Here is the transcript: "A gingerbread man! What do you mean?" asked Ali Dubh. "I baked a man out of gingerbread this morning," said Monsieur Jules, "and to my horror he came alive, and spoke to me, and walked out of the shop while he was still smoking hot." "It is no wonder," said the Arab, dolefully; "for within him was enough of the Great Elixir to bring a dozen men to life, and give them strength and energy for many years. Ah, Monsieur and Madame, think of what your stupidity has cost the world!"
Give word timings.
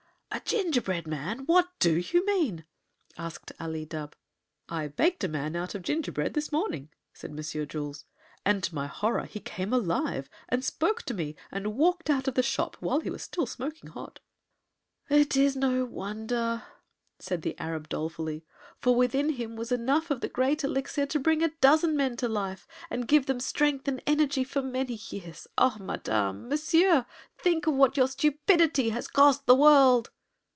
"A 0.33 0.39
gingerbread 0.45 1.07
man! 1.09 1.39
What 1.39 1.69
do 1.79 1.97
you 1.97 2.25
mean?" 2.25 2.63
asked 3.17 3.51
Ali 3.59 3.85
Dubh. 3.85 4.13
"I 4.69 4.87
baked 4.87 5.25
a 5.25 5.27
man 5.27 5.57
out 5.57 5.75
of 5.75 5.81
gingerbread 5.81 6.35
this 6.35 6.53
morning," 6.53 6.87
said 7.13 7.33
Monsieur 7.33 7.65
Jules, 7.65 8.05
"and 8.45 8.63
to 8.63 8.73
my 8.73 8.87
horror 8.87 9.25
he 9.25 9.41
came 9.41 9.73
alive, 9.73 10.29
and 10.47 10.63
spoke 10.63 11.03
to 11.03 11.13
me, 11.13 11.35
and 11.51 11.75
walked 11.75 12.09
out 12.09 12.29
of 12.29 12.35
the 12.35 12.43
shop 12.43 12.77
while 12.79 13.01
he 13.01 13.09
was 13.09 13.21
still 13.23 13.45
smoking 13.45 13.89
hot." 13.89 14.21
"It 15.09 15.35
is 15.35 15.57
no 15.57 15.83
wonder," 15.83 16.63
said 17.19 17.41
the 17.41 17.59
Arab, 17.59 17.89
dolefully; 17.89 18.45
"for 18.79 18.95
within 18.95 19.31
him 19.31 19.57
was 19.57 19.69
enough 19.71 20.09
of 20.09 20.21
the 20.21 20.29
Great 20.29 20.63
Elixir 20.63 21.05
to 21.07 21.19
bring 21.19 21.43
a 21.43 21.51
dozen 21.59 21.97
men 21.97 22.15
to 22.15 22.29
life, 22.29 22.69
and 22.89 23.05
give 23.07 23.25
them 23.25 23.41
strength 23.41 23.85
and 23.85 24.01
energy 24.07 24.45
for 24.45 24.61
many 24.61 24.97
years. 25.09 25.45
Ah, 25.57 25.75
Monsieur 25.77 26.09
and 26.09 26.47
Madame, 26.47 27.05
think 27.37 27.67
of 27.67 27.73
what 27.73 27.97
your 27.97 28.07
stupidity 28.07 28.89
has 28.91 29.09
cost 29.09 29.45
the 29.45 29.55
world!" 29.55 30.09